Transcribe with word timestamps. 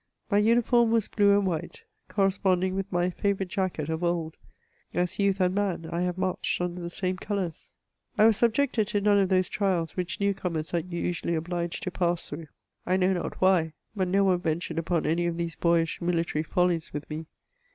My 0.31 0.39
uniform 0.39 0.89
was 0.89 1.07
blue 1.07 1.37
and 1.37 1.45
white, 1.45 1.83
corresponding 2.07 2.73
with 2.73 2.91
my 2.91 3.11
favourite 3.11 3.51
jacket 3.51 3.87
of 3.87 4.03
old; 4.03 4.35
as 4.95 5.19
youth 5.19 5.39
and 5.39 5.53
man 5.53 5.87
I 5.91 6.01
have 6.01 6.17
marched 6.17 6.59
under 6.59 6.81
the 6.81 6.89
same 6.89 7.17
colours. 7.17 7.71
I 8.17 8.25
was 8.25 8.35
sub 8.37 8.57
158 8.57 8.57
MEMOIRS 8.57 8.63
OF 8.65 8.85
jected 8.87 8.91
to 9.03 9.07
none 9.11 9.21
of 9.21 9.29
those 9.29 9.47
trials 9.47 9.93
whieh 9.93 10.19
new 10.19 10.33
comers 10.33 10.73
are 10.73 10.79
usually 10.79 11.35
obliged 11.35 11.83
to 11.83 11.91
pass 11.91 12.27
through; 12.27 12.47
I 12.83 12.97
know 12.97 13.13
not 13.13 13.39
why, 13.41 13.73
but 13.95 14.07
no 14.07 14.23
one 14.23 14.39
ventured 14.39 14.79
upon 14.79 15.05
any 15.05 15.27
of 15.27 15.37
these 15.37 15.55
boyish 15.55 16.01
military 16.01 16.41
follies 16.45 16.91
with 16.91 17.07
me. 17.07 17.27